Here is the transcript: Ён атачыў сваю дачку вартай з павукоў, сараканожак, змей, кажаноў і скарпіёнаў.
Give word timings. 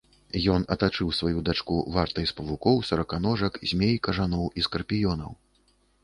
Ён 0.53 0.61
атачыў 0.75 1.09
сваю 1.17 1.41
дачку 1.49 1.75
вартай 1.97 2.25
з 2.31 2.33
павукоў, 2.39 2.79
сараканожак, 2.89 3.59
змей, 3.73 3.93
кажаноў 4.07 4.49
і 4.63 4.65
скарпіёнаў. 4.69 5.31